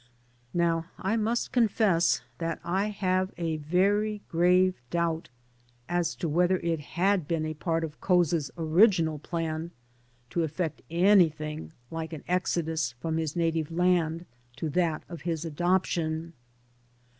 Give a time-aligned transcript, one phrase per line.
[0.55, 5.29] Now I must confess that I have a very grave doubt
[5.87, 9.69] as to whether it had been a part of Couza's original plan
[10.31, 14.25] to effect anything like an exodus from his native land
[14.55, 16.33] to that of his adoption.